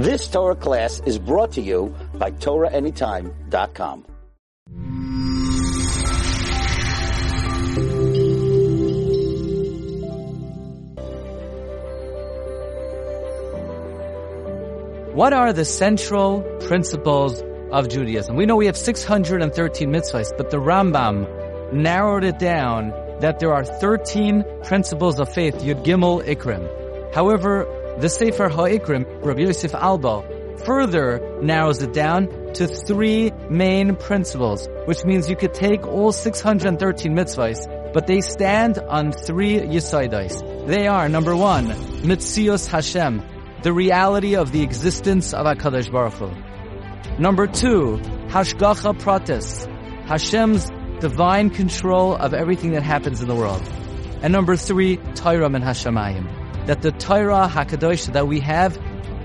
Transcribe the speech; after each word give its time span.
This 0.00 0.28
Torah 0.28 0.56
class 0.56 1.02
is 1.04 1.18
brought 1.18 1.52
to 1.52 1.60
you 1.60 1.94
by 2.14 2.30
TorahAnytime.com. 2.30 4.04
What 15.12 15.34
are 15.34 15.52
the 15.52 15.66
central 15.66 16.40
principles 16.60 17.42
of 17.70 17.90
Judaism? 17.90 18.36
We 18.36 18.46
know 18.46 18.56
we 18.56 18.64
have 18.66 18.78
613 18.78 19.90
mitzvahs, 19.90 20.34
but 20.34 20.50
the 20.50 20.56
Rambam 20.56 21.74
narrowed 21.74 22.24
it 22.24 22.38
down 22.38 22.94
that 23.20 23.38
there 23.38 23.52
are 23.52 23.66
13 23.66 24.46
principles 24.64 25.20
of 25.20 25.30
faith, 25.30 25.56
Yud 25.56 25.84
Gimel 25.84 26.24
Ikrim. 26.24 26.64
However, 27.14 27.66
the 28.00 28.08
Sefer 28.08 28.48
HaIkrim, 28.48 29.24
Rabbi 29.24 29.42
Yosef 29.42 29.74
Albo, 29.74 30.24
further 30.64 31.38
narrows 31.42 31.82
it 31.82 31.92
down 31.92 32.28
to 32.54 32.66
three 32.66 33.30
main 33.50 33.94
principles, 33.96 34.68
which 34.86 35.04
means 35.04 35.28
you 35.28 35.36
could 35.36 35.52
take 35.52 35.86
all 35.86 36.10
613 36.10 37.14
mitzvahs, 37.14 37.92
but 37.92 38.06
they 38.06 38.20
stand 38.20 38.78
on 38.78 39.12
three 39.12 39.58
yisaidais. 39.58 40.66
They 40.66 40.86
are, 40.86 41.08
number 41.08 41.36
one, 41.36 41.66
Mitzios 42.02 42.66
Hashem, 42.66 43.22
the 43.62 43.72
reality 43.72 44.36
of 44.36 44.52
the 44.52 44.62
existence 44.62 45.34
of 45.34 45.44
HaKadosh 45.44 45.92
Baruch 45.92 46.14
Hu. 46.14 46.30
Number 47.18 47.46
two, 47.46 47.98
Hashgacha 48.28 48.98
Pratis, 48.98 49.66
Hashem's 50.06 50.70
divine 51.00 51.50
control 51.50 52.14
of 52.14 52.32
everything 52.32 52.72
that 52.72 52.82
happens 52.82 53.20
in 53.20 53.28
the 53.28 53.34
world. 53.34 53.62
And 54.22 54.32
number 54.32 54.56
three, 54.56 54.96
Torah 55.14 55.46
and 55.46 55.64
Hashemayim, 55.64 56.39
that 56.70 56.82
the 56.82 56.92
Torah 56.92 57.50
HaKadosh 57.52 58.12
that 58.12 58.28
we 58.28 58.38
have 58.38 58.78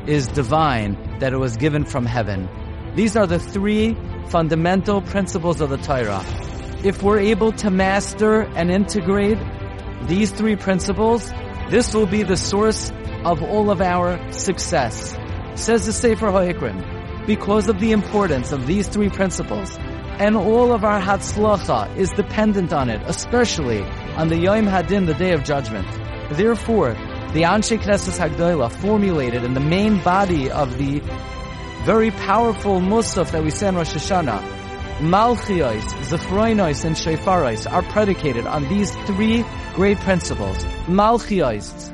is 0.08 0.26
divine, 0.26 1.20
that 1.20 1.32
it 1.32 1.38
was 1.38 1.58
given 1.58 1.86
from 1.86 2.04
heaven. 2.04 2.50
These 2.96 3.16
are 3.16 3.28
the 3.28 3.38
three 3.38 3.96
fundamental 4.30 5.04
principles 5.04 5.62
of 5.62 5.70
the 5.70 5.78
Torah. 5.78 6.26
If 6.84 7.04
we're 7.04 7.20
able 7.20 7.52
to 7.52 7.70
master 7.70 8.42
and 8.42 8.72
integrate 8.72 9.38
these 10.08 10.32
three 10.32 10.56
principles, 10.56 11.32
this 11.70 11.94
will 11.94 12.08
be 12.08 12.24
the 12.24 12.36
source 12.36 12.92
of 13.24 13.44
all 13.44 13.70
of 13.70 13.80
our 13.80 14.20
success. 14.32 15.16
Says 15.54 15.86
the 15.86 15.94
Sefer 15.94 16.32
HaIkrim, 16.32 17.28
because 17.28 17.70
of 17.70 17.80
the 17.80 17.92
importance 17.92 18.54
of 18.54 18.66
these 18.66 18.88
three 18.88 19.10
principles, 19.10 19.78
and 20.18 20.36
all 20.36 20.72
of 20.72 20.84
our 20.84 21.00
Hatzlacha 21.00 21.96
is 21.96 22.10
dependent 22.10 22.74
on 22.74 22.90
it, 22.90 23.04
especially 23.06 23.84
on 24.18 24.30
the 24.30 24.38
Yom 24.40 24.66
Hadin, 24.66 25.06
the 25.06 25.14
Day 25.14 25.34
of 25.34 25.44
Judgment. 25.44 25.88
Therefore, 26.32 26.96
the 27.34 27.44
Anshe 27.44 27.78
Knesset 27.78 28.18
Hagdolah 28.18 28.72
formulated 28.72 29.44
in 29.44 29.54
the 29.54 29.60
main 29.60 30.00
body 30.04 30.50
of 30.50 30.78
the 30.78 31.02
very 31.84 32.12
powerful 32.12 32.80
Musaf 32.80 33.32
that 33.32 33.44
we 33.44 33.52
say 33.52 33.68
in 33.68 33.76
Rosh 33.76 33.94
Hashanah, 33.94 34.42
Malchios, 35.00 35.84
Zechroinos, 36.10 36.86
and 36.86 36.96
Shefaros 36.96 37.72
are 37.72 37.84
predicated 37.84 38.48
on 38.48 38.68
these 38.70 38.96
three 39.06 39.44
great 39.74 40.00
principles. 40.00 40.58
Malchios, 40.88 41.92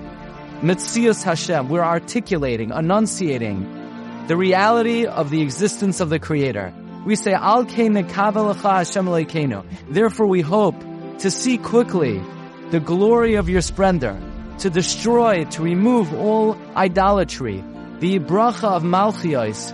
Mitzias 0.61 1.23
Hashem, 1.23 1.67
we're 1.69 1.83
articulating, 1.83 2.69
enunciating 2.69 3.65
the 4.27 4.37
reality 4.37 5.07
of 5.07 5.31
the 5.31 5.41
existence 5.41 5.99
of 5.99 6.09
the 6.09 6.19
Creator. 6.19 6.71
We 7.03 7.15
say, 7.15 7.33
Al 7.33 7.65
Hashem 7.65 7.93
Therefore 9.89 10.27
we 10.27 10.41
hope 10.41 10.79
to 11.17 11.31
see 11.31 11.57
quickly 11.57 12.21
the 12.69 12.79
glory 12.79 13.33
of 13.35 13.49
your 13.49 13.61
splendor, 13.61 14.17
to 14.61 14.69
destroy, 14.69 15.43
to 15.45 15.61
remove 15.63 16.13
all 16.13 16.55
idolatry. 16.75 17.63
The 17.99 18.19
bracha 18.19 18.69
of 18.69 18.83
Malchios 18.83 19.73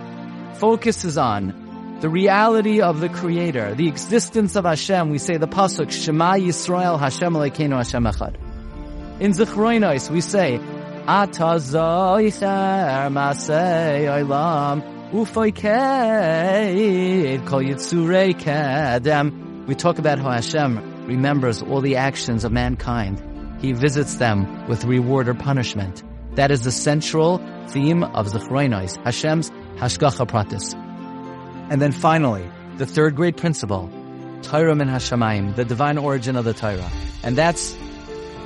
focuses 0.56 1.18
on 1.18 1.98
the 2.00 2.08
reality 2.08 2.80
of 2.80 3.00
the 3.00 3.10
Creator, 3.10 3.74
the 3.74 3.86
existence 3.88 4.56
of 4.56 4.64
Hashem. 4.64 5.10
We 5.10 5.18
say 5.18 5.36
the 5.36 5.46
pasuk 5.46 5.90
Shema 5.90 6.34
Yisrael 6.34 6.98
Hashem 6.98 7.34
Elokeinu 7.34 7.76
Hashem 7.76 8.04
Echad. 8.04 8.36
In 9.20 9.32
Zechroinos, 9.32 10.10
we 10.10 10.22
say 10.22 10.58
Ata 11.06 11.58
zoicher 11.58 13.10
masei 13.12 14.06
olam 14.08 14.82
ufoikeid 15.12 16.66
kol 17.46 17.60
yitzurei 17.60 18.32
kedem. 18.34 19.66
We 19.66 19.74
talk 19.74 19.98
about 19.98 20.18
how 20.18 20.30
Hashem 20.30 21.04
remembers 21.06 21.62
all 21.62 21.82
the 21.82 21.96
actions 21.96 22.44
of 22.44 22.52
mankind. 22.52 23.27
He 23.58 23.72
visits 23.72 24.16
them 24.16 24.68
with 24.68 24.84
reward 24.84 25.28
or 25.28 25.34
punishment. 25.34 26.02
That 26.34 26.50
is 26.50 26.62
the 26.62 26.72
central 26.72 27.38
theme 27.68 28.02
of 28.02 28.28
Zechroinos, 28.28 28.96
Hashem's 29.04 29.50
Hashgacha 29.76 30.26
Pratis. 30.26 30.74
And 31.70 31.82
then 31.82 31.92
finally, 31.92 32.48
the 32.76 32.86
third 32.86 33.16
great 33.16 33.36
principle, 33.36 33.90
Torah 34.42 34.74
min 34.74 34.88
Hashemayim, 34.88 35.56
the 35.56 35.64
divine 35.64 35.98
origin 35.98 36.36
of 36.36 36.44
the 36.44 36.54
Torah. 36.54 36.90
And 37.22 37.36
that's 37.36 37.76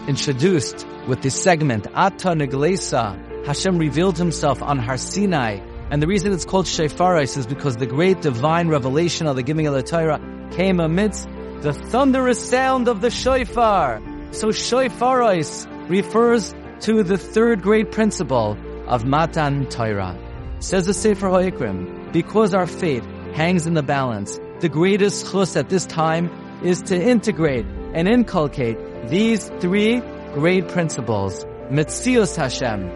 introduced 0.09 0.87
with 1.06 1.22
this 1.22 1.41
segment, 1.41 1.87
Ata 1.95 2.31
Neglesa, 2.31 3.47
Hashem 3.47 3.77
revealed 3.78 4.19
himself 4.19 4.62
on 4.62 4.78
Har 4.78 4.97
Sinai. 4.97 5.59
And 5.91 6.01
the 6.01 6.06
reason 6.06 6.33
it's 6.33 6.45
called 6.45 6.67
Shefaris 6.67 7.37
is 7.37 7.47
because 7.47 7.77
the 7.77 7.87
great 7.87 8.22
divine 8.22 8.69
revelation 8.69 9.27
of 9.27 9.37
the 9.37 9.43
giving 9.43 9.67
of 9.67 9.75
the 9.75 9.83
Torah 9.83 10.21
came 10.53 10.81
amidst 10.81 11.28
the 11.61 11.72
thunderous 11.72 12.49
sound 12.49 12.89
of 12.89 13.01
the 13.01 13.11
shofar. 13.11 14.01
So 14.32 14.48
Shefaris 14.48 15.66
refers 15.91 16.54
to 16.81 17.03
the 17.03 17.19
third 17.19 17.60
great 17.60 17.93
principle 17.93 18.56
of 18.87 19.04
Matan 19.04 19.66
Torah. 19.66 20.19
Says 20.59 20.87
the 20.87 20.94
Sefer 20.94 21.28
HaIkrim, 21.28 22.12
because 22.12 22.54
our 22.54 22.66
fate 22.66 23.04
hangs 23.34 23.66
in 23.66 23.75
the 23.75 23.82
balance, 23.82 24.41
the 24.60 24.71
greatest 24.71 25.31
chus 25.31 25.54
at 25.54 25.69
this 25.69 25.84
time 25.84 26.31
is 26.65 26.81
to 26.82 26.97
integrate 26.98 27.66
and 27.94 28.09
inculcate 28.09 28.78
these 29.09 29.50
three 29.60 30.00
great 30.32 30.66
principles, 30.69 31.44
Mitzius 31.71 32.34
Hashem, 32.34 32.88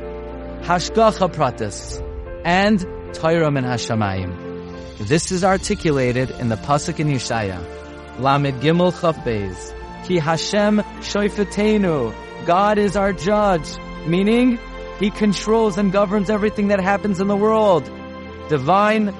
Hashgacha 0.62 1.32
Pratis, 1.34 2.00
and 2.44 2.80
Torah 3.14 3.50
min 3.50 3.64
Hashemayim. 3.64 5.06
This 5.06 5.30
is 5.32 5.44
articulated 5.44 6.30
in 6.30 6.48
the 6.48 6.56
Pasuk 6.56 6.98
in 6.98 7.08
Yeshaya, 7.08 7.60
Lamed 8.20 8.62
Gimel 8.62 8.92
Chafbez, 8.92 9.74
Ki 10.06 10.18
Hashem 10.18 10.78
Shoifetenu, 11.00 12.14
God 12.46 12.78
is 12.78 12.96
our 12.96 13.12
judge, 13.12 13.68
meaning 14.06 14.58
He 15.00 15.10
controls 15.10 15.78
and 15.78 15.90
governs 15.92 16.30
everything 16.30 16.68
that 16.68 16.80
happens 16.80 17.20
in 17.20 17.26
the 17.26 17.36
world. 17.36 17.84
Divine 18.48 19.12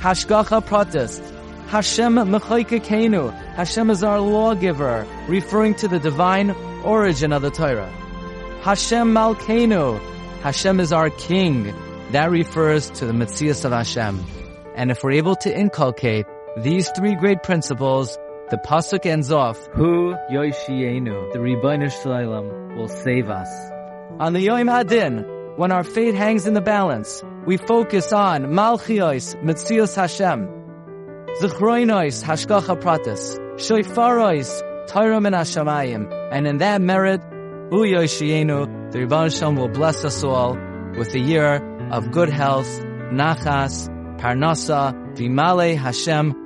Hashgacha 0.00 0.62
Pratis, 0.66 1.18
Hashem 1.68 2.14
Mechaykekenu, 2.14 3.32
Hashem 3.54 3.88
is 3.88 4.04
our 4.04 4.20
lawgiver, 4.20 5.06
referring 5.28 5.74
to 5.76 5.88
the 5.88 5.98
divine 5.98 6.50
origin 6.84 7.32
of 7.32 7.40
the 7.40 7.50
Torah. 7.50 7.90
Hashem 8.60 9.14
Malkeinu, 9.14 9.98
Hashem 10.42 10.78
is 10.78 10.92
our 10.92 11.08
king. 11.08 11.74
That 12.12 12.30
refers 12.30 12.90
to 12.90 13.06
the 13.06 13.14
Metzias 13.14 13.64
of 13.64 13.72
Hashem. 13.72 14.22
And 14.74 14.90
if 14.90 15.02
we're 15.02 15.12
able 15.12 15.36
to 15.36 15.58
inculcate 15.58 16.26
these 16.58 16.90
three 16.90 17.14
great 17.14 17.42
principles, 17.42 18.18
the 18.48 18.58
pasuk 18.58 19.04
ends 19.06 19.32
off, 19.32 19.58
Hu 19.74 20.14
Yoshienu, 20.30 21.32
the 21.32 21.40
Ribbono 21.40 21.90
Shel 21.90 22.12
Olam 22.12 22.76
will 22.76 22.88
save 22.88 23.28
us. 23.28 23.48
On 24.20 24.32
the 24.32 24.40
Yom 24.40 24.68
Hadin, 24.68 25.56
when 25.56 25.72
our 25.72 25.82
fate 25.82 26.14
hangs 26.14 26.46
in 26.46 26.54
the 26.54 26.60
balance, 26.60 27.24
we 27.44 27.56
focus 27.56 28.12
on 28.12 28.44
Malchios, 28.44 29.34
Metzias 29.42 29.96
Hashem, 29.96 30.46
Zechroinos, 31.40 32.22
Hashgacha 32.22 32.80
Pratis, 32.80 33.36
Shoifarois, 33.56 34.86
Torah 34.86 35.20
min 35.20 35.32
Hashemayim, 35.32 36.30
and 36.30 36.46
in 36.46 36.58
that 36.58 36.80
merit, 36.80 37.20
Uyoshienu, 37.70 38.92
the 38.92 38.98
Ribbono 39.00 39.36
Shel 39.36 39.50
Olam 39.50 39.58
will 39.58 39.68
bless 39.68 40.04
us 40.04 40.22
all 40.22 40.56
with 40.96 41.12
a 41.16 41.20
year 41.20 41.56
of 41.90 42.12
good 42.12 42.30
health, 42.30 42.68
nachas, 43.10 43.88
parnasa, 44.20 45.16
vimale 45.16 45.76
Hashem, 45.76 46.45